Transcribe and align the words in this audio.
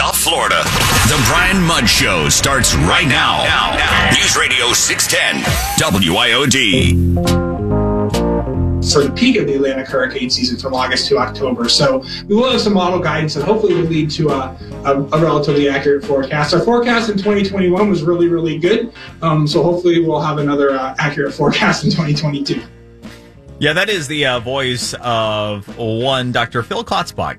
South 0.00 0.16
Florida. 0.16 0.62
The 1.08 1.22
Brian 1.28 1.60
Mudd 1.62 1.86
Show 1.86 2.30
starts 2.30 2.74
right 2.74 3.06
now. 3.06 3.44
now, 3.44 3.76
now. 3.76 4.10
News 4.12 4.34
Radio 4.34 4.72
610, 4.72 5.44
WIOD 5.76 7.20
for 8.90 9.04
the 9.04 9.12
peak 9.14 9.36
of 9.36 9.46
the 9.46 9.56
Atlantic 9.56 9.86
hurricane 9.86 10.30
season 10.30 10.58
from 10.58 10.72
August 10.72 11.06
to 11.08 11.18
October. 11.18 11.68
So 11.68 12.02
we 12.26 12.34
will 12.34 12.50
have 12.50 12.62
some 12.62 12.72
model 12.72 12.98
guidance 12.98 13.34
that 13.34 13.44
hopefully 13.44 13.74
will 13.74 13.82
lead 13.82 14.10
to 14.12 14.30
a, 14.30 14.56
a, 14.86 15.02
a 15.02 15.20
relatively 15.20 15.68
accurate 15.68 16.02
forecast. 16.02 16.54
Our 16.54 16.60
forecast 16.60 17.10
in 17.10 17.18
2021 17.18 17.90
was 17.90 18.02
really, 18.02 18.28
really 18.28 18.56
good. 18.56 18.94
Um, 19.20 19.46
so 19.46 19.62
hopefully 19.62 20.00
we'll 20.00 20.22
have 20.22 20.38
another 20.38 20.70
uh, 20.70 20.94
accurate 20.98 21.34
forecast 21.34 21.84
in 21.84 21.90
2022. 21.90 22.62
Yeah, 23.58 23.74
that 23.74 23.90
is 23.90 24.08
the 24.08 24.24
uh, 24.24 24.40
voice 24.40 24.94
of 25.02 25.76
one 25.76 26.32
Dr. 26.32 26.62
Phil 26.62 26.86
Klotzbach 26.86 27.36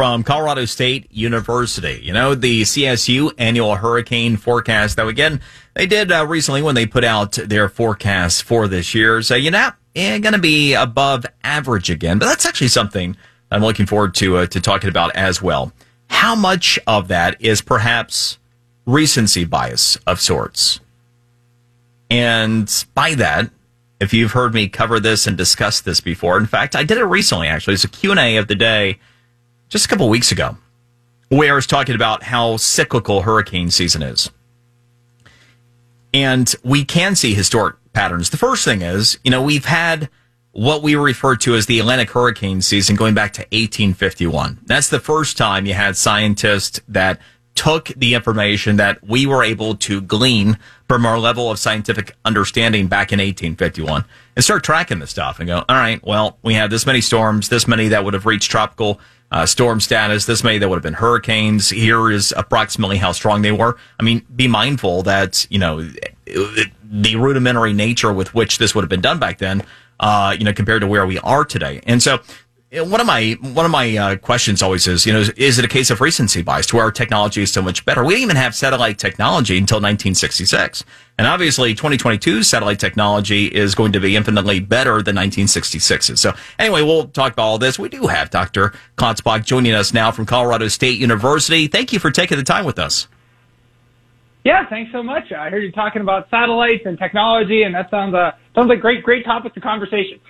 from 0.00 0.22
Colorado 0.22 0.64
State 0.64 1.08
University. 1.10 2.00
You 2.02 2.14
know, 2.14 2.34
the 2.34 2.62
CSU 2.62 3.34
annual 3.36 3.76
hurricane 3.76 4.38
forecast, 4.38 4.96
though, 4.96 5.08
again, 5.08 5.42
they 5.74 5.86
did 5.86 6.10
uh, 6.10 6.26
recently 6.26 6.62
when 6.62 6.74
they 6.74 6.86
put 6.86 7.04
out 7.04 7.32
their 7.32 7.68
forecast 7.68 8.44
for 8.44 8.66
this 8.66 8.94
year. 8.94 9.20
So, 9.20 9.34
you 9.34 9.50
know, 9.50 9.72
eh, 9.94 10.18
going 10.20 10.32
to 10.32 10.38
be 10.38 10.72
above 10.72 11.26
average 11.44 11.90
again. 11.90 12.18
But 12.18 12.28
that's 12.28 12.46
actually 12.46 12.68
something 12.68 13.14
I'm 13.50 13.60
looking 13.60 13.84
forward 13.84 14.14
to 14.14 14.38
uh, 14.38 14.46
to 14.46 14.58
talking 14.58 14.88
about 14.88 15.14
as 15.14 15.42
well. 15.42 15.70
How 16.08 16.34
much 16.34 16.78
of 16.86 17.08
that 17.08 17.36
is 17.38 17.60
perhaps 17.60 18.38
recency 18.86 19.44
bias 19.44 19.96
of 20.06 20.18
sorts? 20.18 20.80
And 22.08 22.86
by 22.94 23.16
that, 23.16 23.50
if 24.00 24.14
you've 24.14 24.32
heard 24.32 24.54
me 24.54 24.66
cover 24.66 24.98
this 24.98 25.26
and 25.26 25.36
discuss 25.36 25.82
this 25.82 26.00
before, 26.00 26.38
in 26.38 26.46
fact, 26.46 26.74
I 26.74 26.84
did 26.84 26.96
it 26.96 27.04
recently. 27.04 27.48
Actually, 27.48 27.74
it's 27.74 27.84
a 27.84 27.88
Q 27.88 28.12
and 28.12 28.18
A 28.18 28.38
of 28.38 28.48
the 28.48 28.54
day, 28.54 28.98
just 29.70 29.86
a 29.86 29.88
couple 29.88 30.08
weeks 30.08 30.30
ago, 30.30 30.56
where 31.30 31.52
I 31.52 31.54
was 31.54 31.66
talking 31.66 31.94
about 31.94 32.24
how 32.24 32.58
cyclical 32.58 33.22
hurricane 33.22 33.70
season 33.70 34.02
is, 34.02 34.30
and 36.12 36.54
we 36.62 36.84
can 36.84 37.16
see 37.16 37.32
historic 37.34 37.76
patterns. 37.92 38.30
The 38.30 38.36
first 38.36 38.64
thing 38.64 38.82
is, 38.82 39.18
you 39.24 39.30
know, 39.30 39.42
we've 39.42 39.64
had 39.64 40.10
what 40.52 40.82
we 40.82 40.96
refer 40.96 41.36
to 41.36 41.54
as 41.54 41.66
the 41.66 41.78
Atlantic 41.78 42.10
hurricane 42.10 42.60
season 42.60 42.96
going 42.96 43.14
back 43.14 43.32
to 43.34 43.42
1851. 43.42 44.58
That's 44.66 44.88
the 44.88 45.00
first 45.00 45.38
time 45.38 45.64
you 45.64 45.74
had 45.74 45.96
scientists 45.96 46.80
that 46.88 47.20
took 47.54 47.88
the 47.88 48.14
information 48.14 48.76
that 48.76 49.02
we 49.06 49.26
were 49.26 49.44
able 49.44 49.74
to 49.76 50.00
glean 50.00 50.58
from 50.88 51.04
our 51.04 51.18
level 51.18 51.50
of 51.50 51.58
scientific 51.58 52.16
understanding 52.24 52.86
back 52.88 53.12
in 53.12 53.18
1851 53.18 54.04
and 54.34 54.44
start 54.44 54.64
tracking 54.64 54.98
the 54.98 55.06
stuff 55.06 55.38
and 55.38 55.46
go, 55.46 55.64
all 55.68 55.76
right, 55.76 56.04
well, 56.04 56.38
we 56.42 56.54
had 56.54 56.70
this 56.70 56.86
many 56.86 57.00
storms, 57.00 57.48
this 57.48 57.68
many 57.68 57.88
that 57.88 58.04
would 58.04 58.14
have 58.14 58.26
reached 58.26 58.50
tropical 58.50 58.98
uh, 59.30 59.46
storm 59.46 59.80
status, 59.80 60.26
this 60.26 60.42
May, 60.42 60.58
that 60.58 60.68
would 60.68 60.76
have 60.76 60.82
been 60.82 60.94
hurricanes. 60.94 61.70
Here 61.70 62.10
is 62.10 62.34
approximately 62.36 62.98
how 62.98 63.12
strong 63.12 63.42
they 63.42 63.52
were. 63.52 63.76
I 63.98 64.02
mean, 64.02 64.26
be 64.34 64.48
mindful 64.48 65.02
that, 65.04 65.46
you 65.50 65.58
know, 65.58 65.88
the 66.24 67.16
rudimentary 67.16 67.72
nature 67.72 68.12
with 68.12 68.34
which 68.34 68.58
this 68.58 68.74
would 68.74 68.82
have 68.82 68.88
been 68.88 69.00
done 69.00 69.18
back 69.18 69.38
then, 69.38 69.62
uh, 70.00 70.34
you 70.36 70.44
know, 70.44 70.52
compared 70.52 70.80
to 70.82 70.88
where 70.88 71.06
we 71.06 71.18
are 71.20 71.44
today. 71.44 71.80
And 71.86 72.02
so, 72.02 72.18
one 72.72 73.00
of 73.00 73.06
my 73.06 73.32
one 73.40 73.64
of 73.64 73.72
my 73.72 73.96
uh, 73.96 74.16
questions 74.16 74.62
always 74.62 74.86
is, 74.86 75.04
you 75.04 75.12
know, 75.12 75.18
is, 75.18 75.30
is, 75.30 75.58
it 75.58 75.64
a 75.64 75.68
case 75.68 75.90
of 75.90 76.00
recency 76.00 76.40
bias 76.40 76.66
to 76.66 76.76
where 76.76 76.84
our 76.84 76.92
technology 76.92 77.42
is 77.42 77.52
so 77.52 77.60
much 77.60 77.84
better? 77.84 78.04
We 78.04 78.14
didn't 78.14 78.22
even 78.22 78.36
have 78.36 78.54
satellite 78.54 78.96
technology 78.96 79.58
until 79.58 79.78
1966, 79.78 80.84
and 81.18 81.26
obviously 81.26 81.74
2022 81.74 82.44
satellite 82.44 82.78
technology 82.78 83.46
is 83.46 83.74
going 83.74 83.90
to 83.92 84.00
be 84.00 84.14
infinitely 84.14 84.60
better 84.60 85.02
than 85.02 85.16
1966's. 85.16 86.20
So 86.20 86.32
anyway, 86.60 86.82
we'll 86.82 87.08
talk 87.08 87.32
about 87.32 87.42
all 87.42 87.58
this. 87.58 87.76
We 87.76 87.88
do 87.88 88.06
have 88.06 88.30
Dr. 88.30 88.72
Klotzbach 88.96 89.44
joining 89.44 89.72
us 89.72 89.92
now 89.92 90.12
from 90.12 90.26
Colorado 90.26 90.68
State 90.68 91.00
University. 91.00 91.66
Thank 91.66 91.92
you 91.92 91.98
for 91.98 92.12
taking 92.12 92.38
the 92.38 92.44
time 92.44 92.64
with 92.64 92.78
us. 92.78 93.08
Yeah, 94.44 94.66
thanks 94.68 94.92
so 94.92 95.02
much. 95.02 95.32
I 95.32 95.50
heard 95.50 95.64
you 95.64 95.72
talking 95.72 96.02
about 96.02 96.30
satellites 96.30 96.82
and 96.86 96.98
technology, 96.98 97.62
and 97.64 97.74
that 97.74 97.90
sounds 97.90 98.14
uh, 98.14 98.30
sounds 98.54 98.68
like 98.68 98.80
great 98.80 99.02
great 99.02 99.24
topics 99.24 99.56
of 99.56 99.62
conversation. 99.62 100.20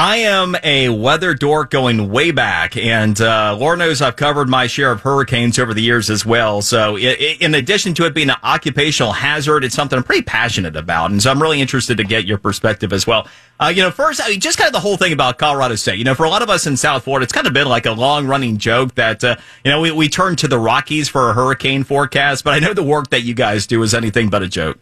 I 0.00 0.18
am 0.18 0.54
a 0.62 0.90
weather 0.90 1.34
dork 1.34 1.72
going 1.72 2.08
way 2.08 2.30
back, 2.30 2.76
and 2.76 3.20
uh, 3.20 3.56
Lord 3.58 3.80
knows 3.80 4.00
I've 4.00 4.14
covered 4.14 4.48
my 4.48 4.68
share 4.68 4.92
of 4.92 5.00
hurricanes 5.00 5.58
over 5.58 5.74
the 5.74 5.82
years 5.82 6.08
as 6.08 6.24
well. 6.24 6.62
So, 6.62 6.94
it, 6.94 7.40
in 7.40 7.52
addition 7.52 7.94
to 7.94 8.06
it 8.06 8.14
being 8.14 8.30
an 8.30 8.36
occupational 8.44 9.10
hazard, 9.10 9.64
it's 9.64 9.74
something 9.74 9.96
I'm 9.96 10.04
pretty 10.04 10.22
passionate 10.22 10.76
about, 10.76 11.10
and 11.10 11.20
so 11.20 11.32
I'm 11.32 11.42
really 11.42 11.60
interested 11.60 11.96
to 11.96 12.04
get 12.04 12.26
your 12.26 12.38
perspective 12.38 12.92
as 12.92 13.08
well. 13.08 13.26
Uh, 13.58 13.72
you 13.74 13.82
know, 13.82 13.90
first, 13.90 14.20
I 14.22 14.28
mean, 14.28 14.38
just 14.38 14.56
kind 14.56 14.68
of 14.68 14.72
the 14.72 14.78
whole 14.78 14.96
thing 14.96 15.12
about 15.12 15.36
Colorado 15.36 15.74
State. 15.74 15.98
You 15.98 16.04
know, 16.04 16.14
for 16.14 16.22
a 16.22 16.30
lot 16.30 16.42
of 16.42 16.48
us 16.48 16.68
in 16.68 16.76
South 16.76 17.02
Florida, 17.02 17.24
it's 17.24 17.32
kind 17.32 17.48
of 17.48 17.52
been 17.52 17.66
like 17.66 17.86
a 17.86 17.90
long 17.90 18.28
running 18.28 18.58
joke 18.58 18.94
that 18.94 19.24
uh, 19.24 19.34
you 19.64 19.72
know 19.72 19.80
we 19.80 19.90
we 19.90 20.08
turn 20.08 20.36
to 20.36 20.46
the 20.46 20.60
Rockies 20.60 21.08
for 21.08 21.28
a 21.30 21.32
hurricane 21.32 21.82
forecast, 21.82 22.44
but 22.44 22.54
I 22.54 22.60
know 22.60 22.72
the 22.72 22.84
work 22.84 23.10
that 23.10 23.22
you 23.22 23.34
guys 23.34 23.66
do 23.66 23.82
is 23.82 23.94
anything 23.94 24.30
but 24.30 24.44
a 24.44 24.48
joke. 24.48 24.78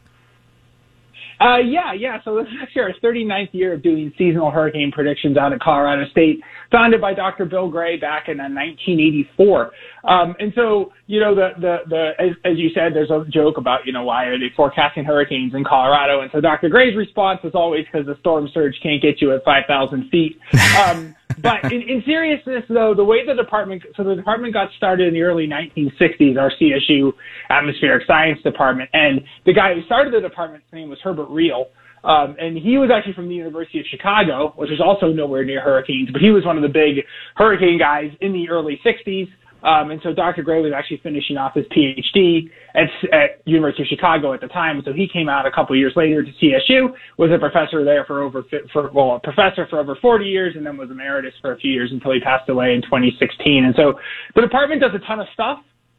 Uh, 1.40 1.58
yeah, 1.58 1.92
yeah. 1.92 2.18
So 2.24 2.36
this 2.36 2.46
is 2.46 2.54
actually 2.62 2.82
our 2.82 2.92
39th 3.02 3.52
year 3.52 3.74
of 3.74 3.82
doing 3.82 4.12
seasonal 4.16 4.50
hurricane 4.50 4.90
predictions 4.92 5.36
out 5.36 5.52
at 5.52 5.60
Colorado 5.60 6.08
State, 6.10 6.40
founded 6.70 7.00
by 7.00 7.12
Dr. 7.14 7.44
Bill 7.44 7.68
Gray 7.68 7.98
back 7.98 8.28
in 8.28 8.38
1984. 8.38 9.66
Uh, 10.04 10.08
um, 10.08 10.34
and 10.38 10.52
so, 10.54 10.92
you 11.06 11.20
know, 11.20 11.34
the, 11.34 11.50
the, 11.60 11.76
the, 11.88 12.10
as, 12.18 12.30
as 12.44 12.58
you 12.58 12.70
said, 12.74 12.94
there's 12.94 13.10
a 13.10 13.24
joke 13.28 13.58
about, 13.58 13.80
you 13.84 13.92
know, 13.92 14.04
why 14.04 14.24
are 14.24 14.38
they 14.38 14.54
forecasting 14.56 15.04
hurricanes 15.04 15.54
in 15.54 15.64
Colorado? 15.64 16.20
And 16.22 16.30
so 16.32 16.40
Dr. 16.40 16.68
Gray's 16.68 16.96
response 16.96 17.40
is 17.44 17.52
always 17.54 17.84
because 17.84 18.06
the 18.06 18.16
storm 18.20 18.48
surge 18.54 18.78
can't 18.82 19.02
get 19.02 19.20
you 19.20 19.34
at 19.34 19.44
5,000 19.44 20.08
feet. 20.10 20.38
Um, 20.76 21.15
but 21.42 21.72
in, 21.72 21.82
in 21.82 22.02
seriousness, 22.06 22.64
though, 22.68 22.94
the 22.94 23.04
way 23.04 23.26
the 23.26 23.34
department, 23.34 23.82
so 23.96 24.04
the 24.04 24.14
department 24.14 24.52
got 24.52 24.68
started 24.76 25.08
in 25.08 25.14
the 25.14 25.22
early 25.22 25.46
1960s, 25.46 26.38
our 26.38 26.50
CSU 26.60 27.12
Atmospheric 27.50 28.06
Science 28.06 28.40
Department, 28.42 28.90
and 28.92 29.20
the 29.44 29.52
guy 29.52 29.74
who 29.74 29.82
started 29.84 30.12
the 30.12 30.20
department's 30.20 30.66
name 30.72 30.88
was 30.88 30.98
Herbert 31.02 31.28
Riehl. 31.28 31.66
Um, 32.04 32.36
and 32.38 32.56
he 32.56 32.78
was 32.78 32.90
actually 32.94 33.14
from 33.14 33.28
the 33.28 33.34
University 33.34 33.80
of 33.80 33.86
Chicago, 33.90 34.52
which 34.56 34.70
is 34.70 34.80
also 34.80 35.08
nowhere 35.08 35.44
near 35.44 35.60
hurricanes, 35.60 36.08
but 36.12 36.20
he 36.20 36.30
was 36.30 36.44
one 36.44 36.56
of 36.56 36.62
the 36.62 36.68
big 36.68 37.04
hurricane 37.34 37.78
guys 37.78 38.12
in 38.20 38.32
the 38.32 38.48
early 38.48 38.80
60s. 38.86 39.26
Um, 39.62 39.90
and 39.90 40.00
so 40.02 40.12
Dr. 40.12 40.42
Gray 40.42 40.60
was 40.60 40.72
actually 40.76 41.00
finishing 41.02 41.36
off 41.36 41.54
his 41.54 41.64
PhD 41.66 42.50
at, 42.74 42.88
at 43.12 43.42
University 43.46 43.82
of 43.82 43.88
Chicago 43.88 44.32
at 44.32 44.40
the 44.40 44.48
time. 44.48 44.80
So 44.84 44.92
he 44.92 45.08
came 45.08 45.28
out 45.28 45.46
a 45.46 45.50
couple 45.50 45.74
years 45.76 45.92
later 45.96 46.22
to 46.22 46.30
CSU, 46.32 46.92
was 47.18 47.30
a 47.34 47.38
professor 47.38 47.84
there 47.84 48.04
for 48.04 48.22
over, 48.22 48.44
for, 48.72 48.90
well, 48.92 49.16
a 49.16 49.20
professor 49.20 49.66
for 49.68 49.80
over 49.80 49.96
40 50.00 50.24
years, 50.24 50.54
and 50.56 50.64
then 50.64 50.76
was 50.76 50.90
emeritus 50.90 51.32
for 51.40 51.52
a 51.52 51.56
few 51.56 51.72
years 51.72 51.90
until 51.92 52.12
he 52.12 52.20
passed 52.20 52.48
away 52.48 52.74
in 52.74 52.82
2016. 52.82 53.64
And 53.64 53.74
so 53.76 53.98
the 54.34 54.42
department 54.42 54.82
does 54.82 54.92
a 54.94 55.04
ton 55.06 55.20
of 55.20 55.26
stuff, 55.32 55.58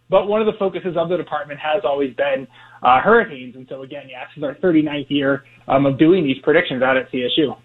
but 0.09 0.27
one 0.27 0.39
of 0.39 0.47
the 0.47 0.57
focuses 0.57 0.95
of 0.95 1.09
the 1.09 1.17
department 1.17 1.59
has 1.59 1.83
always 1.83 2.15
been 2.15 2.47
uh, 2.83 3.01
hurricanes. 3.01 3.55
And 3.55 3.65
so 3.67 3.81
again, 3.81 4.07
yeah, 4.09 4.25
this 4.25 4.37
is 4.37 4.43
our 4.43 4.55
39th 4.55 5.09
year 5.09 5.43
um, 5.67 5.85
of 5.85 5.97
doing 5.97 6.23
these 6.23 6.37
predictions 6.43 6.83
out 6.83 6.95
at 6.95 7.11
CSU. 7.11 7.57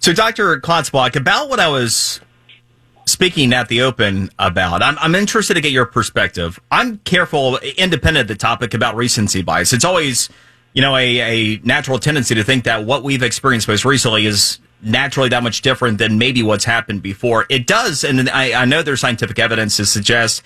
So, 0.00 0.12
Dr. 0.12 0.60
Klotzbach, 0.60 1.14
about 1.14 1.48
what 1.48 1.60
I 1.60 1.68
was 1.68 2.20
speaking 3.12 3.52
at 3.52 3.68
the 3.68 3.82
open 3.82 4.30
about. 4.38 4.82
I'm, 4.82 4.98
I'm 4.98 5.14
interested 5.14 5.54
to 5.54 5.60
get 5.60 5.70
your 5.70 5.86
perspective. 5.86 6.58
I'm 6.70 6.98
careful, 6.98 7.58
independent 7.76 8.22
of 8.22 8.28
the 8.28 8.34
topic 8.34 8.74
about 8.74 8.96
recency 8.96 9.42
bias. 9.42 9.72
It's 9.72 9.84
always, 9.84 10.28
you 10.72 10.82
know, 10.82 10.96
a, 10.96 11.20
a 11.20 11.58
natural 11.58 11.98
tendency 11.98 12.34
to 12.34 12.42
think 12.42 12.64
that 12.64 12.84
what 12.84 13.04
we've 13.04 13.22
experienced 13.22 13.68
most 13.68 13.84
recently 13.84 14.26
is 14.26 14.58
naturally 14.80 15.28
that 15.28 15.42
much 15.42 15.62
different 15.62 15.98
than 15.98 16.18
maybe 16.18 16.42
what's 16.42 16.64
happened 16.64 17.02
before. 17.02 17.46
It 17.48 17.66
does, 17.66 18.02
and 18.02 18.28
I, 18.30 18.62
I 18.62 18.64
know 18.64 18.82
there's 18.82 19.00
scientific 19.00 19.38
evidence 19.38 19.76
to 19.76 19.86
suggest, 19.86 20.42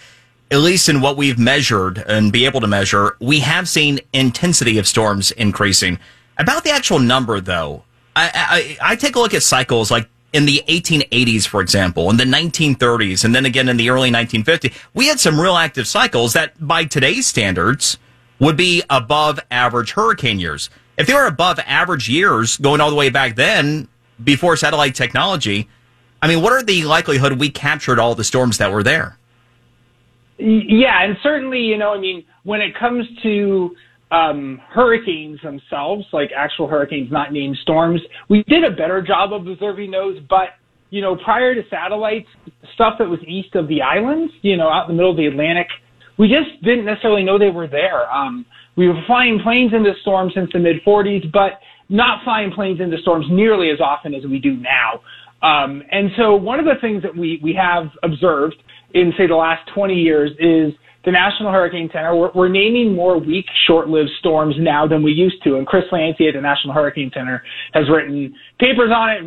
at 0.50 0.59
least 0.59 0.88
in 0.88 1.00
what 1.00 1.16
we've 1.16 1.38
measured 1.38 1.98
and 2.06 2.33
be 2.33 2.44
able 2.44 2.60
to 2.60 2.66
measure, 2.66 3.16
we 3.21 3.41
have 3.41 3.69
seen 3.69 4.00
intensity 4.12 4.78
of 4.78 4.87
storms 4.87 5.31
increasing. 5.33 5.98
About 6.37 6.65
the 6.65 6.71
actual 6.71 6.98
number, 6.98 7.41
though, 7.41 7.84
I, 8.15 8.77
I, 8.81 8.93
I 8.93 8.97
take 8.97 9.16
a 9.16 9.21
look 9.21 9.34
at 9.34 9.43
cycles 9.43 9.91
like 9.91 10.09
in 10.37 10.45
the 10.45 10.63
1880s, 10.69 11.47
for 11.47 11.63
example, 11.63 12.11
in 12.11 12.19
the 12.19 12.25
1930s, 12.25 13.25
and 13.25 13.35
then 13.35 13.47
again 13.47 13.71
in 13.71 13.79
the 13.79 13.89
early 13.89 14.11
1950s, 14.11 14.71
we 14.93 15.07
had 15.09 15.19
some 15.19 15.41
real 15.41 15.57
active 15.57 15.89
cycles 15.89 16.35
that, 16.35 16.53
by 16.61 16.85
today's 16.85 17.27
standards, 17.27 17.97
would 18.39 18.55
be 18.55 18.83
above 18.91 19.41
average 19.51 19.93
hurricane 19.93 20.39
years. 20.39 20.69
If 20.99 21.07
they 21.07 21.15
were 21.15 21.27
above 21.27 21.59
average 21.60 22.10
years 22.10 22.59
going 22.59 22.83
all 22.83 22.91
the 22.91 22.97
way 22.97 23.09
back 23.09 23.34
then, 23.34 23.89
before 24.22 24.59
satellite 24.59 24.95
technology, 24.95 25.71
I 26.21 26.28
mean, 26.28 26.43
what 26.43 26.53
are 26.53 26.63
the 26.63 26.84
likelihood 26.84 27.41
we 27.41 27.49
captured 27.49 27.99
all 27.99 28.15
the 28.15 28.25
storms 28.25 28.59
that 28.59 28.71
were 28.71 28.83
there? 28.83 29.16
Yeah, 30.37 31.03
and 31.03 31.16
certainly, 31.22 31.60
you 31.60 31.78
know, 31.78 31.95
I 31.95 31.99
mean, 31.99 32.27
when 32.43 32.60
it 32.60 32.75
comes 32.75 33.07
to 33.22 33.75
um, 34.11 34.61
hurricanes 34.69 35.41
themselves, 35.43 36.05
like 36.13 36.31
actual 36.37 36.69
hurricanes, 36.69 37.11
not 37.11 37.33
named 37.33 37.57
storms. 37.63 38.01
We 38.29 38.45
did 38.45 38.65
a 38.65 38.71
better 38.71 39.03
job 39.03 39.33
of 39.33 39.47
observing 39.47 39.91
those, 39.91 40.19
but 40.29 40.51
you 40.91 41.01
know, 41.01 41.17
prior 41.17 41.55
to 41.55 41.63
satellites, 41.69 42.29
stuff 42.75 42.95
that 42.99 43.09
was 43.09 43.19
east 43.27 43.55
of 43.55 43.67
the 43.69 43.83
islands, 43.83 44.33
you 44.43 44.57
know, 44.57 44.69
out 44.69 44.89
in 44.89 44.95
the 44.95 44.97
middle 44.97 45.11
of 45.11 45.17
the 45.17 45.27
Atlantic, 45.27 45.67
we 46.19 46.29
just 46.29 46.63
didn't 46.63 46.85
necessarily 46.85 47.25
know 47.25 47.39
they 47.39 47.51
were 47.51 47.67
there. 47.67 48.11
Um, 48.11 48.47
we 48.77 48.89
were 48.89 49.01
flying 49.07 49.41
planes 49.43 49.73
into 49.75 49.93
storms 50.03 50.33
since 50.35 50.51
the 50.53 50.59
mid 50.59 50.77
40s, 50.87 51.31
but 51.33 51.61
not 51.89 52.23
flying 52.25 52.53
planes 52.53 52.81
into 52.81 52.99
storms 52.99 53.27
nearly 53.31 53.71
as 53.71 53.81
often 53.81 54.15
as 54.15 54.25
we 54.25 54.39
do 54.39 54.57
now. 54.57 55.01
Um, 55.43 55.83
and 55.91 56.11
so 56.17 56.35
one 56.35 56.59
of 56.59 56.65
the 56.65 56.81
things 56.81 57.03
that 57.03 57.15
we, 57.15 57.41
we 57.43 57.55
have 57.55 57.91
observed 58.03 58.57
in, 58.95 59.13
say, 59.19 59.27
the 59.27 59.35
last 59.35 59.69
20 59.75 59.95
years 59.95 60.31
is 60.39 60.73
the 61.07 61.13
National 61.13 61.53
Hurricane 61.53 61.89
Center, 61.93 62.17
we're, 62.17 62.33
we're 62.35 62.49
naming 62.49 62.93
more 62.93 63.17
weak, 63.19 63.47
short-lived 63.69 64.11
storms 64.19 64.57
now 64.59 64.89
than 64.89 65.05
we 65.05 65.13
used 65.13 65.43
to. 65.45 65.55
And 65.55 65.65
Chris 65.65 65.85
Landsea 65.93 66.29
at 66.29 66.35
the 66.35 66.41
National 66.41 66.75
Hurricane 66.75 67.13
Center 67.15 67.43
has 67.75 67.85
written 67.89 68.35
papers 68.59 68.91
on 68.95 69.11
it, 69.11 69.25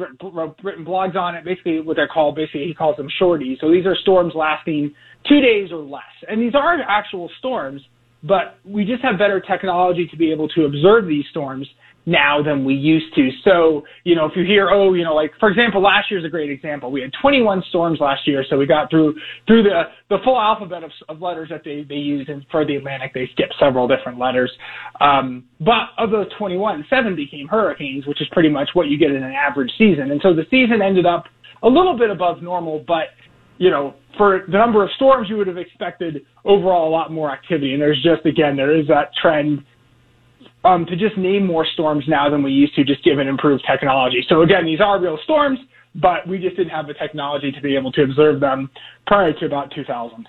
written 0.61 0.85
blogs 0.85 1.15
on 1.15 1.35
it. 1.35 1.45
Basically, 1.45 1.79
what 1.79 1.95
they're 1.95 2.09
called, 2.09 2.35
basically, 2.35 2.65
he 2.65 2.73
calls 2.73 2.97
them 2.97 3.07
shorties. 3.19 3.61
So 3.61 3.71
these 3.71 3.85
are 3.85 3.95
storms 3.95 4.33
lasting 4.35 4.93
two 5.27 5.39
days 5.39 5.71
or 5.71 5.81
less, 5.81 6.03
and 6.27 6.41
these 6.41 6.53
are 6.53 6.81
actual 6.81 7.31
storms. 7.39 7.81
But 8.21 8.59
we 8.65 8.83
just 8.83 9.01
have 9.01 9.17
better 9.17 9.39
technology 9.39 10.05
to 10.11 10.17
be 10.17 10.29
able 10.33 10.49
to 10.49 10.65
observe 10.65 11.07
these 11.07 11.23
storms 11.31 11.65
now 12.05 12.41
than 12.41 12.65
we 12.65 12.73
used 12.73 13.13
to. 13.15 13.29
So, 13.43 13.83
you 14.03 14.15
know, 14.15 14.25
if 14.25 14.31
you 14.35 14.43
hear, 14.43 14.69
oh, 14.69 14.93
you 14.93 15.03
know, 15.03 15.13
like 15.13 15.31
for 15.39 15.49
example, 15.49 15.81
last 15.81 16.09
year's 16.09 16.25
a 16.25 16.29
great 16.29 16.49
example. 16.49 16.91
We 16.91 17.01
had 17.01 17.11
21 17.21 17.63
storms 17.69 17.99
last 17.99 18.27
year, 18.27 18.43
so 18.49 18.57
we 18.57 18.65
got 18.65 18.89
through 18.89 19.15
through 19.47 19.63
the 19.63 19.83
the 20.09 20.17
full 20.23 20.39
alphabet 20.39 20.83
of, 20.83 20.91
of 21.07 21.21
letters 21.21 21.49
that 21.49 21.61
they 21.63 21.85
they 21.87 21.95
use, 21.95 22.27
and 22.29 22.45
for 22.51 22.65
the 22.65 22.75
Atlantic 22.75 23.13
they 23.13 23.29
skipped 23.33 23.53
several 23.59 23.87
different 23.87 24.17
letters. 24.17 24.51
Um, 25.01 25.45
but 25.59 25.93
of 25.97 26.11
those 26.11 26.27
21, 26.37 26.85
seven 26.89 27.15
became 27.15 27.47
hurricanes, 27.47 28.07
which 28.07 28.21
is 28.21 28.27
pretty 28.31 28.49
much 28.49 28.69
what 28.73 28.87
you 28.87 28.97
get 28.97 29.11
in 29.11 29.23
an 29.23 29.33
average 29.33 29.71
season. 29.77 30.11
And 30.11 30.19
so 30.21 30.33
the 30.33 30.45
season 30.49 30.81
ended 30.81 31.05
up 31.05 31.25
a 31.63 31.67
little 31.67 31.97
bit 31.97 32.09
above 32.09 32.41
normal, 32.41 32.83
but 32.87 33.09
you 33.59 33.69
know, 33.69 33.93
for 34.17 34.45
the 34.47 34.57
number 34.57 34.83
of 34.83 34.89
storms, 34.95 35.27
you 35.29 35.37
would 35.37 35.47
have 35.47 35.57
expected 35.57 36.25
overall 36.45 36.87
a 36.87 36.91
lot 36.91 37.11
more 37.11 37.29
activity. 37.29 37.73
And 37.73 37.81
there's 37.81 38.01
just, 38.01 38.25
again, 38.25 38.55
there 38.55 38.75
is 38.75 38.87
that 38.87 39.11
trend 39.21 39.63
um, 40.63 40.85
to 40.85 40.95
just 40.95 41.17
name 41.17 41.45
more 41.45 41.65
storms 41.65 42.05
now 42.07 42.29
than 42.29 42.43
we 42.43 42.51
used 42.51 42.75
to, 42.75 42.83
just 42.83 43.03
given 43.03 43.27
improved 43.27 43.63
technology. 43.69 44.25
So 44.27 44.41
again, 44.41 44.65
these 44.65 44.81
are 44.81 44.99
real 44.99 45.17
storms, 45.23 45.59
but 45.95 46.27
we 46.27 46.37
just 46.37 46.55
didn't 46.55 46.71
have 46.71 46.87
the 46.87 46.93
technology 46.93 47.51
to 47.51 47.61
be 47.61 47.75
able 47.75 47.91
to 47.93 48.03
observe 48.03 48.39
them 48.39 48.69
prior 49.07 49.33
to 49.33 49.45
about 49.45 49.71
2000. 49.71 50.27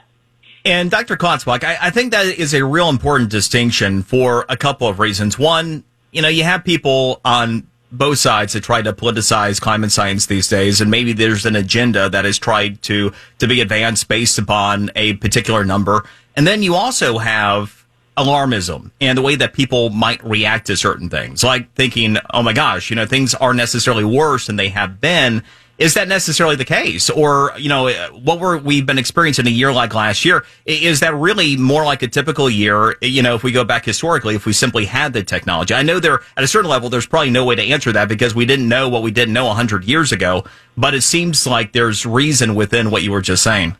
And 0.65 0.91
Dr. 0.91 1.17
Klotzbach, 1.17 1.65
I, 1.65 1.79
I 1.81 1.91
think 1.91 2.13
that 2.13 2.27
is 2.27 2.55
a 2.55 2.65
real 2.65 2.91
important 2.91 3.31
distinction 3.31 4.03
for 4.03 4.45
a 4.49 4.57
couple 4.57 4.89
of 4.89 4.99
reasons. 4.99 5.39
One, 5.39 5.85
you 6.13 6.23
know, 6.23 6.29
you 6.29 6.45
have 6.45 6.65
people 6.65 7.21
on 7.25 7.67
both 7.93 8.19
sides 8.19 8.53
that 8.53 8.63
try 8.63 8.83
to 8.83 8.93
politicize 8.93 9.61
climate 9.61 9.91
science 9.91 10.27
these 10.27 10.49
days, 10.49 10.81
and 10.81 10.91
maybe 10.91 11.13
there's 11.13 11.47
an 11.47 11.57
agenda 11.57 12.09
that 12.11 12.25
is 12.25 12.39
tried 12.39 12.83
to 12.83 13.13
to 13.39 13.49
be 13.49 13.61
advanced 13.61 14.07
based 14.07 14.39
upon 14.39 14.91
a 14.95 15.15
particular 15.15 15.65
number. 15.65 16.05
And 16.37 16.47
then 16.47 16.63
you 16.63 16.75
also 16.75 17.19
have 17.19 17.80
alarmism 18.21 18.91
and 19.01 19.17
the 19.17 19.23
way 19.23 19.35
that 19.35 19.53
people 19.53 19.91
might 19.91 20.23
react 20.23 20.67
to 20.67 20.77
certain 20.77 21.09
things, 21.09 21.43
like 21.43 21.73
thinking, 21.75 22.17
oh 22.33 22.43
my 22.43 22.53
gosh, 22.53 22.91
you 22.91 22.97
know, 22.97 23.07
things 23.07 23.35
are 23.35 23.55
necessarily 23.55 24.05
worse 24.05 24.47
than 24.47 24.57
they 24.57 24.69
have 24.69 25.01
been. 25.01 25.43
Is 25.79 25.95
that 25.95 26.09
necessarily 26.09 26.57
the 26.57 26.67
case? 26.67 27.09
Or, 27.09 27.53
you 27.57 27.71
know, 27.71 27.89
what 28.23 28.39
were, 28.39 28.59
we've 28.59 28.85
been 28.85 28.99
experiencing 28.99 29.47
a 29.47 29.51
year 29.51 29.73
like 29.73 29.95
last 29.95 30.27
year, 30.27 30.45
is 30.67 31.01
that 31.01 31.15
really 31.15 31.57
more 31.57 31.85
like 31.85 32.03
a 32.03 32.09
typical 32.09 32.51
year? 32.51 32.97
You 33.01 33.23
know, 33.23 33.35
if 33.35 33.43
we 33.43 33.51
go 33.51 33.65
back 33.65 33.87
historically, 33.87 34.35
if 34.35 34.45
we 34.45 34.53
simply 34.53 34.85
had 34.85 35.15
the 35.15 35.23
technology, 35.23 35.73
I 35.73 35.83
know 35.83 35.99
there, 35.99 36.21
at 36.37 36.45
a 36.45 36.47
certain 36.47 36.69
level, 36.69 36.91
there's 36.91 37.07
probably 37.07 37.31
no 37.31 37.47
way 37.47 37.55
to 37.55 37.63
answer 37.63 37.93
that 37.93 38.11
because 38.11 38.35
we 38.35 38.45
didn't 38.45 38.69
know 38.69 38.91
what 38.91 39.03
we 39.03 39.11
didn't 39.11 39.33
know 39.33 39.47
100 39.47 39.85
years 39.85 40.13
ago, 40.13 40.45
but 40.77 40.93
it 40.93 41.01
seems 41.01 41.47
like 41.47 41.73
there's 41.73 42.05
reason 42.05 42.55
within 42.55 42.91
what 42.91 43.03
you 43.03 43.11
were 43.11 43.23
just 43.23 43.43
saying. 43.43 43.75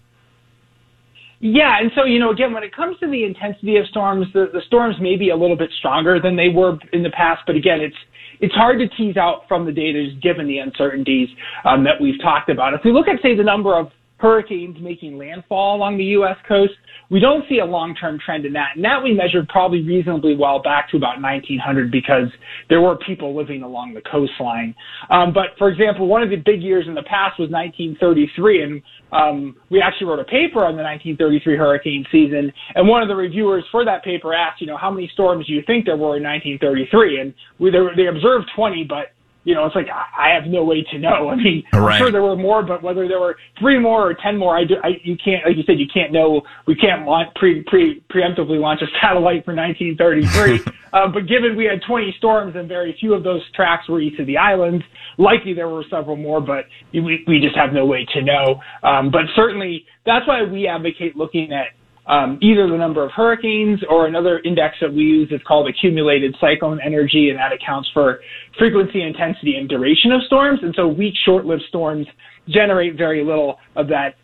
Yeah, 1.41 1.81
and 1.81 1.91
so 1.97 2.05
you 2.05 2.19
know, 2.19 2.31
again, 2.31 2.53
when 2.53 2.63
it 2.63 2.75
comes 2.77 2.99
to 3.01 3.11
the 3.11 3.25
intensity 3.25 3.77
of 3.79 3.87
storms, 3.87 4.27
the, 4.35 4.51
the 4.53 4.61
storms 4.67 4.97
may 5.01 5.17
be 5.17 5.31
a 5.31 5.37
little 5.37 5.57
bit 5.57 5.71
stronger 5.79 6.21
than 6.21 6.37
they 6.37 6.51
were 6.51 6.79
in 6.93 7.03
the 7.03 7.11
past, 7.11 7.43
but 7.47 7.57
again, 7.57 7.81
it's 7.81 7.97
it's 8.41 8.55
hard 8.55 8.79
to 8.79 8.89
tease 8.97 9.17
out 9.17 9.43
from 9.49 9.65
the 9.65 9.73
data 9.73 10.07
just 10.07 10.23
given 10.23 10.47
the 10.47 10.59
uncertainties 10.59 11.29
um, 11.65 11.85
that 11.85 12.01
we've 12.01 12.21
talked 12.23 12.49
about. 12.49 12.75
If 12.75 12.81
we 12.85 12.93
look 12.93 13.09
at 13.09 13.21
say 13.23 13.35
the 13.35 13.43
number 13.43 13.79
of 13.79 13.91
hurricanes 14.21 14.77
making 14.81 15.17
landfall 15.17 15.77
along 15.77 15.97
the 15.97 16.05
U.S. 16.21 16.37
coast, 16.47 16.75
we 17.11 17.19
don't 17.19 17.45
see 17.49 17.59
a 17.59 17.65
long-term 17.65 18.19
trend 18.25 18.45
in 18.45 18.53
that. 18.53 18.77
And 18.77 18.85
that 18.85 19.03
we 19.03 19.13
measured 19.13 19.49
probably 19.49 19.83
reasonably 19.83 20.37
well 20.37 20.63
back 20.63 20.91
to 20.91 20.97
about 20.97 21.21
1900 21.21 21.91
because 21.91 22.29
there 22.69 22.81
were 22.81 22.97
people 22.97 23.37
living 23.37 23.63
along 23.63 23.95
the 23.95 24.03
coastline. 24.03 24.75
Um, 25.11 25.33
but 25.33 25.57
for 25.59 25.71
example, 25.71 26.07
one 26.07 26.23
of 26.23 26.31
the 26.31 26.37
big 26.37 26.63
years 26.63 26.85
in 26.87 26.95
the 26.95 27.03
past 27.03 27.41
was 27.41 27.51
1933, 27.51 28.63
and 28.63 28.83
um, 29.11 29.57
we 29.71 29.81
actually 29.81 30.07
wrote 30.07 30.21
a 30.21 30.25
paper 30.25 30.65
on 30.65 30.77
the 30.77 30.85
1933 30.85 31.57
hurricane 31.57 32.05
season, 32.13 32.53
and 32.75 32.87
one 32.87 33.03
of 33.03 33.09
the 33.09 33.17
reviewers 33.17 33.65
for 33.73 33.85
that 33.85 34.05
paper 34.05 34.35
asked, 34.35 34.61
you 34.61 34.67
know, 34.67 34.77
how 34.77 34.91
many 34.91 35.11
storms 35.13 35.47
do 35.47 35.53
you 35.53 35.63
think 35.67 35.87
there 35.87 35.97
were 35.97 36.19
in 36.19 36.23
1933? 36.23 37.21
And 37.21 37.35
we, 37.59 37.71
there, 37.71 37.91
they 37.97 38.07
observed 38.07 38.51
20, 38.55 38.85
but 38.85 39.17
you 39.45 39.55
know, 39.55 39.65
it's 39.65 39.75
like 39.75 39.89
I 39.89 40.35
have 40.35 40.51
no 40.51 40.65
way 40.65 40.85
to 40.93 40.99
know. 40.99 41.29
I 41.31 41.37
mean, 41.37 41.65
right. 41.73 41.95
I'm 41.95 41.99
sure 41.99 42.13
there 42.13 42.23
were 42.23 42.37
more, 42.37 42.63
but 42.63 42.83
whether 42.83 43.09
there 43.09 43.21
were 43.21 43.37
three 43.59 43.79
more 43.79 44.11
or 44.11 44.15
ten 44.15 44.37
more, 44.37 44.57
I, 44.57 44.65
do, 44.65 44.75
I 44.83 45.01
you 45.03 45.17
can't, 45.23 45.45
like 45.47 45.57
you 45.57 45.63
said, 45.67 45.79
you 45.79 45.87
can't 45.93 46.13
know. 46.13 46.43
We 46.67 46.75
can't 46.75 47.07
launch 47.07 47.35
pre 47.37 47.63
pre 47.67 48.03
preemptively 48.13 48.61
launch 48.61 48.83
a 48.83 48.87
satellite 49.01 49.45
for 49.45 49.55
1933. 49.55 50.61
uh, 50.93 51.09
but 51.09 51.27
given 51.27 51.57
we 51.57 51.65
had 51.65 51.81
20 51.87 52.15
storms 52.19 52.55
and 52.57 52.69
very 52.69 52.97
few 53.01 53.15
of 53.15 53.25
those 53.25 53.43
tracks 53.53 53.89
were 53.89 54.01
east 54.01 54.21
of 54.21 54.27
the 54.27 54.37
islands, 54.37 54.85
likely 55.19 55.55
there 55.55 55.69
were 55.69 55.85
several 55.91 56.17
more, 56.17 56.41
but 56.41 56.67
we 56.93 57.25
we 57.27 57.41
just 57.41 57.57
have 57.57 57.73
no 57.73 57.87
way 57.87 58.07
to 58.15 58.23
know. 58.23 58.61
Um, 58.83 59.11
but 59.11 59.23
certainly, 59.35 59.87
that's 60.05 60.27
why 60.27 60.43
we 60.43 60.67
advocate 60.67 61.17
looking 61.17 61.53
at 61.53 61.80
um, 62.07 62.39
either 62.43 62.69
the 62.69 62.77
number 62.77 63.05
of 63.05 63.11
hurricanes 63.13 63.81
or 63.89 64.07
another 64.07 64.41
index 64.45 64.77
that 64.81 64.93
we 64.93 65.03
use 65.03 65.29
is 65.31 65.41
called 65.47 65.69
accumulated 65.69 66.35
cyclone 66.41 66.81
energy, 66.85 67.31
and 67.31 67.39
that 67.39 67.53
accounts 67.53 67.89
for 67.93 68.21
frequency, 68.59 69.03
intensity, 69.03 69.57
and 69.57 69.69
duration 69.69 70.11
of 70.13 70.23
storms. 70.27 70.61
And 70.63 70.75
so 70.77 70.89
weak, 70.89 71.15
short-lived 71.25 71.63
storms 71.69 72.07
generate 72.49 72.97
very 72.97 73.25
little 73.25 73.59
of 73.77 73.89
that 73.89 74.15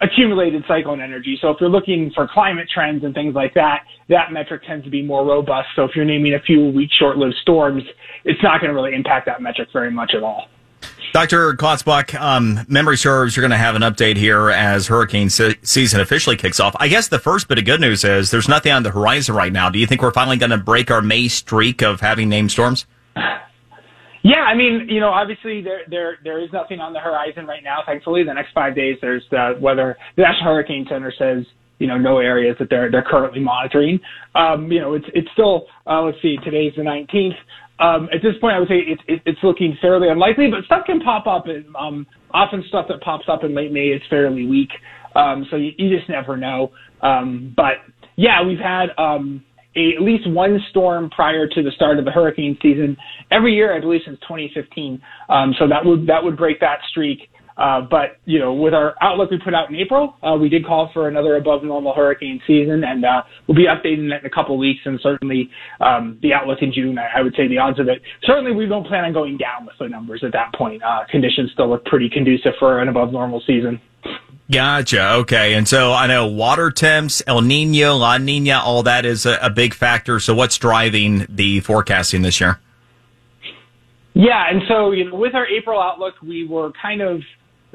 accumulated 0.00 0.64
cyclone 0.68 1.00
energy. 1.00 1.38
So 1.40 1.50
if 1.50 1.58
you're 1.60 1.70
looking 1.70 2.10
for 2.14 2.28
climate 2.32 2.68
trends 2.72 3.04
and 3.04 3.14
things 3.14 3.34
like 3.34 3.54
that, 3.54 3.84
that 4.08 4.32
metric 4.32 4.62
tends 4.66 4.84
to 4.84 4.90
be 4.90 5.02
more 5.02 5.24
robust. 5.24 5.68
So 5.76 5.84
if 5.84 5.92
you're 5.94 6.04
naming 6.04 6.34
a 6.34 6.40
few 6.40 6.70
weak, 6.70 6.90
short-lived 6.98 7.36
storms, 7.42 7.84
it's 8.24 8.42
not 8.42 8.60
going 8.60 8.70
to 8.70 8.74
really 8.74 8.94
impact 8.94 9.26
that 9.26 9.40
metric 9.40 9.68
very 9.72 9.90
much 9.90 10.12
at 10.16 10.22
all. 10.22 10.46
Dr. 11.12 11.52
Klotzbach, 11.54 12.18
um, 12.18 12.64
memory 12.68 12.96
serves, 12.96 13.36
you're 13.36 13.42
going 13.42 13.50
to 13.50 13.56
have 13.58 13.74
an 13.74 13.82
update 13.82 14.16
here 14.16 14.48
as 14.48 14.86
hurricane 14.86 15.28
se- 15.28 15.56
season 15.62 16.00
officially 16.00 16.36
kicks 16.36 16.58
off. 16.58 16.74
I 16.80 16.88
guess 16.88 17.08
the 17.08 17.18
first 17.18 17.48
bit 17.48 17.58
of 17.58 17.66
good 17.66 17.82
news 17.82 18.02
is 18.02 18.30
there's 18.30 18.48
nothing 18.48 18.72
on 18.72 18.82
the 18.82 18.90
horizon 18.90 19.34
right 19.34 19.52
now. 19.52 19.68
Do 19.68 19.78
you 19.78 19.86
think 19.86 20.00
we're 20.00 20.12
finally 20.12 20.38
going 20.38 20.50
to 20.50 20.56
break 20.56 20.90
our 20.90 21.02
May 21.02 21.28
streak 21.28 21.82
of 21.82 22.00
having 22.00 22.30
named 22.30 22.50
storms? 22.50 22.86
Yeah, 24.24 24.40
I 24.40 24.54
mean, 24.54 24.86
you 24.88 25.00
know, 25.00 25.10
obviously 25.10 25.62
there 25.62 25.80
there 25.88 26.16
there 26.22 26.38
is 26.40 26.52
nothing 26.52 26.78
on 26.78 26.92
the 26.92 27.00
horizon 27.00 27.44
right 27.44 27.62
now. 27.64 27.80
Thankfully, 27.84 28.22
the 28.22 28.32
next 28.32 28.52
five 28.52 28.74
days 28.74 28.96
there's 29.00 29.24
the 29.32 29.58
weather. 29.60 29.98
The 30.16 30.22
National 30.22 30.54
Hurricane 30.54 30.86
Center 30.88 31.12
says 31.18 31.44
you 31.82 31.88
know 31.88 31.98
no 31.98 32.18
areas 32.18 32.56
that 32.58 32.70
they're 32.70 32.90
they're 32.90 33.04
currently 33.06 33.40
monitoring. 33.40 34.00
Um, 34.34 34.70
you 34.72 34.80
know, 34.80 34.94
it's 34.94 35.06
it's 35.12 35.28
still 35.32 35.66
uh, 35.86 36.00
let's 36.02 36.18
see, 36.22 36.38
today's 36.44 36.72
the 36.76 36.82
19th 36.82 37.36
um, 37.82 38.08
at 38.14 38.22
this 38.22 38.34
point, 38.40 38.54
I 38.54 38.60
would 38.60 38.68
say 38.68 38.78
it, 38.78 39.00
it, 39.08 39.22
it's 39.26 39.40
looking 39.42 39.76
fairly 39.80 40.08
unlikely, 40.08 40.48
but 40.50 40.64
stuff 40.64 40.86
can 40.86 41.00
pop 41.00 41.26
up. 41.26 41.46
And, 41.46 41.64
um, 41.74 42.06
often 42.32 42.64
stuff 42.68 42.86
that 42.88 43.00
pops 43.00 43.24
up 43.28 43.42
in 43.42 43.54
late 43.54 43.72
May 43.72 43.88
is 43.88 44.02
fairly 44.08 44.46
weak. 44.46 44.70
Um, 45.16 45.46
so 45.50 45.56
you, 45.56 45.72
you 45.76 45.96
just 45.96 46.08
never 46.08 46.36
know. 46.36 46.70
Um, 47.02 47.52
but 47.56 47.74
yeah, 48.16 48.42
we've 48.44 48.58
had 48.58 48.90
um, 48.98 49.42
a, 49.74 49.94
at 49.96 50.02
least 50.02 50.30
one 50.30 50.60
storm 50.70 51.10
prior 51.10 51.48
to 51.48 51.62
the 51.62 51.72
start 51.72 51.98
of 51.98 52.04
the 52.04 52.12
hurricane 52.12 52.56
season 52.62 52.96
every 53.32 53.54
year, 53.54 53.76
I 53.76 53.80
believe, 53.80 54.02
since 54.04 54.18
2015. 54.20 55.02
Um, 55.28 55.54
so 55.58 55.66
that 55.66 55.84
would 55.84 56.06
that 56.06 56.22
would 56.22 56.36
break 56.36 56.60
that 56.60 56.78
streak. 56.90 57.30
Uh, 57.56 57.80
but 57.82 58.18
you 58.24 58.38
know, 58.38 58.52
with 58.54 58.74
our 58.74 58.94
outlook 59.00 59.30
we 59.30 59.38
put 59.38 59.54
out 59.54 59.68
in 59.68 59.76
April, 59.76 60.16
uh, 60.22 60.34
we 60.34 60.48
did 60.48 60.64
call 60.64 60.90
for 60.92 61.08
another 61.08 61.36
above 61.36 61.62
normal 61.62 61.94
hurricane 61.94 62.40
season, 62.46 62.84
and 62.84 63.04
uh, 63.04 63.22
we'll 63.46 63.56
be 63.56 63.66
updating 63.66 64.08
that 64.10 64.20
in 64.20 64.26
a 64.26 64.30
couple 64.30 64.54
of 64.54 64.58
weeks. 64.58 64.80
And 64.84 64.98
certainly, 65.02 65.50
um, 65.80 66.18
the 66.22 66.32
outlook 66.32 66.58
in 66.62 66.72
June, 66.72 66.98
I, 66.98 67.18
I, 67.18 67.22
would 67.22 67.34
say 67.36 67.48
the 67.48 67.58
odds 67.58 67.78
of 67.78 67.88
it. 67.88 68.00
Certainly, 68.24 68.52
we 68.52 68.66
don't 68.66 68.86
plan 68.86 69.04
on 69.04 69.12
going 69.12 69.36
down 69.36 69.66
with 69.66 69.74
the 69.78 69.88
numbers 69.88 70.22
at 70.24 70.32
that 70.32 70.54
point. 70.54 70.82
Uh, 70.82 71.00
conditions 71.10 71.50
still 71.52 71.68
look 71.68 71.84
pretty 71.84 72.08
conducive 72.08 72.52
for 72.58 72.80
an 72.80 72.88
above 72.88 73.12
normal 73.12 73.42
season. 73.46 73.80
Gotcha. 74.50 75.12
Okay. 75.14 75.54
And 75.54 75.66
so 75.66 75.92
I 75.92 76.06
know 76.06 76.26
water 76.26 76.70
temps, 76.70 77.22
El 77.26 77.40
Nino, 77.40 77.96
La 77.96 78.18
Nina, 78.18 78.60
all 78.62 78.82
that 78.82 79.06
is 79.06 79.24
a, 79.24 79.38
a 79.40 79.50
big 79.50 79.72
factor. 79.72 80.20
So 80.20 80.34
what's 80.34 80.58
driving 80.58 81.26
the 81.28 81.60
forecasting 81.60 82.22
this 82.22 82.40
year? 82.40 82.58
Yeah, 84.14 84.44
and 84.50 84.62
so 84.68 84.90
you 84.92 85.08
know, 85.08 85.16
with 85.16 85.34
our 85.34 85.46
April 85.46 85.80
outlook, 85.80 86.14
we 86.22 86.46
were 86.46 86.72
kind 86.80 87.00
of 87.00 87.22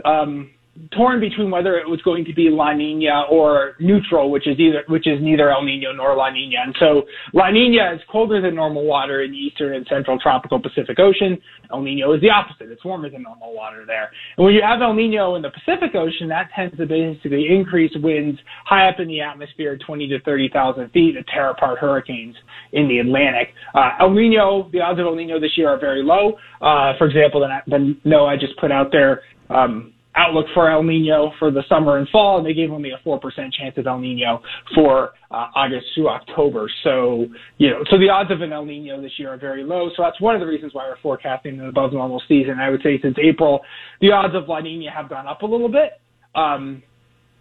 um, 0.06 0.52
torn 0.92 1.20
between 1.20 1.50
whether 1.52 1.78
it 1.78 1.88
was 1.88 2.02
going 2.02 2.26
to 2.26 2.34
be 2.34 2.50
La 2.50 2.74
Nina 2.74 3.24
or 3.30 3.76
neutral, 3.80 4.32
which 4.32 4.48
is 4.48 4.60
either 4.60 4.84
which 4.88 5.08
is 5.08 5.20
neither 5.22 5.50
El 5.50 5.64
Nino 5.64 5.92
nor 5.92 6.16
La 6.16 6.30
Nina. 6.30 6.58
And 6.64 6.76
so 6.80 7.04
La 7.34 7.50
Nina 7.50 7.94
is 7.96 8.02
colder 8.10 8.42
than 8.42 8.56
normal 8.56 8.86
water 8.86 9.24
in 9.24 9.32
the 9.32 9.38
eastern 9.38 9.76
and 9.76 9.86
central 9.90 10.20
tropical 10.20 10.60
Pacific 10.62 11.00
Ocean. 11.00 11.38
El 11.72 11.82
Nino 11.82 12.14
is 12.14 12.22
the 12.22 12.30
opposite; 12.30 12.72
it's 12.72 12.84
warmer 12.86 13.10
than 13.10 13.24
normal 13.24 13.54
water 13.54 13.86
there. 13.86 14.10
And 14.38 14.46
when 14.46 14.54
you 14.54 14.62
have 14.62 14.82
El 14.82 14.94
Nino 14.94 15.36
in 15.36 15.42
the 15.42 15.52
Pacific 15.52 15.96
Ocean, 15.96 16.28
that 16.30 16.50
tends 16.56 16.78
to 16.78 16.86
basically 16.86 17.48
increase 17.50 17.92
winds 17.96 18.40
high 18.66 18.88
up 18.90 19.00
in 19.00 19.08
the 19.08 19.22
atmosphere, 19.22 19.78
20 19.86 20.08
to 20.10 20.22
30,000 20.22 20.90
feet, 20.92 21.14
to 21.14 21.24
tear 21.24 21.50
apart 21.50 21.80
hurricanes 21.80 22.36
in 22.74 22.88
the 22.88 23.00
Atlantic. 23.00 23.50
Uh, 23.74 23.92
El 24.00 24.12
Nino, 24.12 24.70
the 24.72 24.82
odds 24.82 25.00
of 25.00 25.06
El 25.06 25.16
Nino 25.16 25.40
this 25.40 25.58
year 25.58 25.70
are 25.70 25.80
very 25.80 26.04
low. 26.04 26.34
Uh, 26.62 26.94
for 26.98 27.08
example, 27.08 27.42
the, 27.42 27.72
the 27.72 28.10
NOAA 28.10 28.40
just 28.40 28.58
put 28.58 28.72
out 28.72 28.92
there 28.92 29.22
um, 29.50 29.94
outlook 30.18 30.48
for 30.54 30.70
El 30.70 30.84
Nino 30.84 31.32
for 31.40 31.52
the 31.52 31.64
summer 31.70 31.98
and 31.98 32.08
fall, 32.10 32.38
and 32.38 32.46
they 32.46 32.54
gave 32.54 32.72
only 32.72 32.92
a 32.92 33.08
4% 33.08 33.22
chance 33.54 33.78
of 33.78 33.88
El 33.88 34.00
Nino 34.00 34.42
for 34.76 35.12
uh, 35.32 35.48
August 35.56 35.86
through 35.94 36.10
October. 36.10 36.70
So, 36.84 37.28
you 37.58 37.70
know, 37.70 37.84
so 37.90 37.98
the 37.98 38.10
odds 38.10 38.32
of 38.32 38.42
an 38.42 38.52
El 38.52 38.66
Nino 38.66 39.02
this 39.02 39.12
year 39.18 39.34
are 39.34 39.38
very 39.38 39.64
low. 39.64 39.90
So 39.96 40.04
that's 40.04 40.20
one 40.20 40.36
of 40.36 40.42
the 40.42 40.48
reasons 40.48 40.74
why 40.74 40.88
we're 40.88 41.00
forecasting 41.02 41.60
an 41.60 41.68
above 41.68 41.94
normal 41.94 42.22
season. 42.28 42.60
I 42.60 42.70
would 42.70 42.82
say 42.82 43.00
since 43.02 43.16
April, 43.22 43.62
the 44.02 44.12
odds 44.12 44.36
of 44.36 44.48
La 44.48 44.60
Nina 44.60 44.92
have 44.92 45.10
gone 45.10 45.28
up 45.28 45.42
a 45.42 45.46
little 45.46 45.70
bit. 45.70 45.94
Um, 46.36 46.82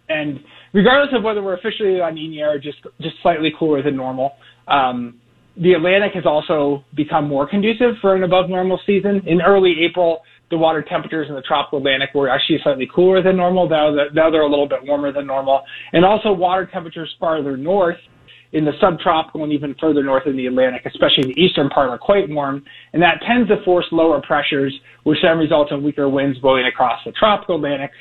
and 0.09 0.39
regardless 0.73 1.15
of 1.17 1.23
whether 1.23 1.41
we're 1.41 1.57
officially 1.57 1.97
La 1.97 2.09
Nina 2.09 2.47
or 2.47 2.59
just, 2.59 2.77
just 3.01 3.15
slightly 3.21 3.51
cooler 3.57 3.81
than 3.81 3.95
normal, 3.95 4.33
um, 4.67 5.19
the 5.59 5.73
Atlantic 5.73 6.11
has 6.13 6.25
also 6.25 6.83
become 6.95 7.27
more 7.27 7.47
conducive 7.47 7.95
for 8.01 8.15
an 8.15 8.23
above 8.23 8.49
normal 8.49 8.79
season. 8.85 9.21
In 9.25 9.41
early 9.41 9.75
April, 9.89 10.21
the 10.49 10.57
water 10.57 10.81
temperatures 10.81 11.27
in 11.29 11.35
the 11.35 11.41
tropical 11.41 11.79
Atlantic 11.79 12.09
were 12.15 12.29
actually 12.29 12.59
slightly 12.63 12.87
cooler 12.93 13.21
than 13.21 13.35
normal. 13.35 13.67
Now, 13.67 13.91
now 14.13 14.29
they're 14.29 14.43
a 14.43 14.49
little 14.49 14.67
bit 14.67 14.79
warmer 14.83 15.11
than 15.11 15.27
normal. 15.27 15.63
And 15.93 16.05
also 16.05 16.31
water 16.31 16.69
temperatures 16.71 17.13
farther 17.19 17.57
north 17.57 17.97
in 18.53 18.63
the 18.63 18.71
subtropical 18.79 19.43
and 19.43 19.51
even 19.51 19.75
further 19.79 20.03
north 20.03 20.25
in 20.25 20.37
the 20.37 20.45
Atlantic, 20.45 20.85
especially 20.85 21.23
the 21.23 21.39
eastern 21.41 21.69
part, 21.69 21.89
are 21.89 21.97
quite 21.97 22.29
warm. 22.29 22.63
And 22.93 23.01
that 23.01 23.21
tends 23.27 23.49
to 23.49 23.61
force 23.65 23.85
lower 23.91 24.21
pressures, 24.21 24.73
which 25.03 25.19
then 25.21 25.37
results 25.37 25.71
in 25.73 25.83
weaker 25.83 26.07
winds 26.07 26.39
blowing 26.39 26.65
across 26.65 26.99
the 27.05 27.11
tropical 27.11 27.57
Atlantic. 27.57 27.91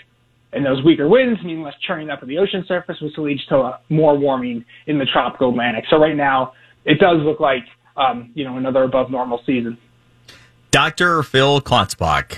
And 0.53 0.65
those 0.65 0.83
weaker 0.85 1.09
winds 1.09 1.43
mean 1.43 1.63
less 1.63 1.75
churning 1.87 2.11
up 2.11 2.23
of 2.23 2.29
the 2.29 2.39
ocean 2.39 2.65
surface, 2.69 2.97
which 3.03 3.19
leads 3.19 3.45
to 3.47 3.79
more 3.89 4.17
warming 4.17 4.65
in 4.87 4.99
the 4.99 5.07
tropical 5.13 5.51
Atlantic. 5.51 5.85
So 5.91 5.99
right 5.99 6.17
now, 6.17 6.53
it 6.85 7.01
does 7.01 7.17
look 7.23 7.41
like, 7.41 7.65
um, 7.97 8.31
you 8.35 8.45
know, 8.45 8.57
another 8.57 8.85
above 8.85 9.11
normal 9.11 9.41
season. 9.45 9.77
Dr. 10.77 11.23
Phil 11.23 11.63
Klotzbach, 11.63 12.37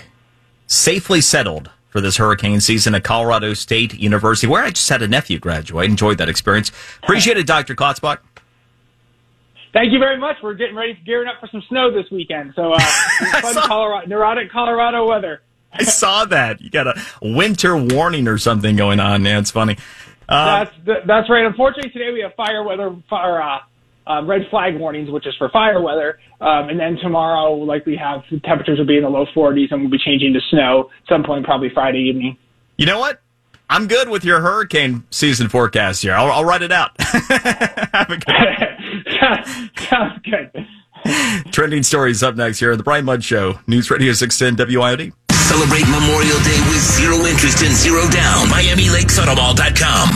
safely 0.68 1.20
settled 1.20 1.72
for 1.88 2.00
this 2.00 2.18
hurricane 2.18 2.60
season 2.60 2.94
at 2.94 3.02
Colorado 3.02 3.52
State 3.52 3.94
University, 3.94 4.46
where 4.46 4.62
I 4.62 4.70
just 4.70 4.88
had 4.88 5.02
a 5.02 5.08
nephew 5.08 5.40
graduate. 5.40 5.90
Enjoyed 5.90 6.18
that 6.18 6.28
experience. 6.28 6.70
Appreciate 7.02 7.36
it, 7.36 7.48
Dr. 7.48 7.74
Klotzbach. 7.74 8.18
Thank 9.72 9.92
you 9.92 9.98
very 9.98 10.20
much. 10.20 10.36
We're 10.40 10.54
getting 10.54 10.76
ready, 10.76 10.96
gearing 11.04 11.26
up 11.26 11.40
for 11.40 11.48
some 11.48 11.64
snow 11.68 11.90
this 11.90 12.08
weekend. 12.12 12.52
So, 12.54 12.74
uh, 12.74 12.78
fun 13.40 13.54
saw, 13.54 13.66
Colorado, 13.66 14.06
neurotic 14.06 14.52
Colorado 14.52 15.08
weather. 15.08 15.42
I 15.72 15.82
saw 15.82 16.24
that. 16.26 16.60
You 16.60 16.70
got 16.70 16.86
a 16.86 16.94
winter 17.20 17.76
warning 17.76 18.28
or 18.28 18.38
something 18.38 18.76
going 18.76 19.00
on. 19.00 19.24
Yeah, 19.24 19.40
it's 19.40 19.50
funny. 19.50 19.78
Uh, 20.28 20.64
that's 20.84 21.06
that's 21.08 21.28
right. 21.28 21.44
Unfortunately, 21.44 21.90
today 21.90 22.12
we 22.12 22.20
have 22.20 22.36
fire 22.36 22.62
weather, 22.62 22.94
fire, 23.10 23.42
uh, 23.42 23.58
um, 24.08 24.28
red 24.28 24.42
flag 24.50 24.76
warnings, 24.78 25.10
which 25.10 25.26
is 25.26 25.34
for 25.36 25.48
fire 25.50 25.80
weather. 25.80 26.18
Um, 26.40 26.70
and 26.70 26.80
then 26.80 26.96
tomorrow, 27.02 27.52
like 27.52 27.84
we'll 27.86 27.94
likely 27.94 27.96
have 27.96 28.22
temperatures 28.42 28.78
will 28.78 28.86
be 28.86 28.96
in 28.96 29.02
the 29.02 29.08
low 29.08 29.26
40s 29.36 29.70
and 29.70 29.82
we'll 29.82 29.90
be 29.90 29.98
changing 29.98 30.32
to 30.32 30.40
snow 30.50 30.90
some 31.08 31.22
point, 31.22 31.44
probably 31.44 31.68
Friday 31.72 31.98
evening. 31.98 32.36
You 32.76 32.86
know 32.86 32.98
what? 32.98 33.20
I'm 33.70 33.86
good 33.86 34.08
with 34.08 34.24
your 34.24 34.40
hurricane 34.40 35.04
season 35.10 35.48
forecast 35.50 36.02
here. 36.02 36.14
I'll, 36.14 36.32
I'll 36.32 36.44
write 36.44 36.62
it 36.62 36.72
out. 36.72 36.92
have 36.98 38.10
a 38.10 38.16
good 38.16 38.34
Sounds 39.90 40.20
good. 40.24 40.66
Trending 41.52 41.82
stories 41.82 42.22
up 42.22 42.34
next 42.36 42.58
here 42.60 42.72
on 42.72 42.78
the 42.78 42.84
Brian 42.84 43.04
Mudd 43.04 43.22
Show, 43.22 43.60
News 43.66 43.90
Radio 43.90 44.12
610 44.12 44.66
WIOD. 44.68 45.12
Celebrate 45.32 45.88
Memorial 45.88 46.38
Day 46.44 46.60
with 46.68 46.80
zero 46.96 47.16
interest 47.24 47.62
and 47.64 47.74
zero 47.74 48.08
down. 48.10 48.46
MiamiLakesAutomall.com. 48.48 50.06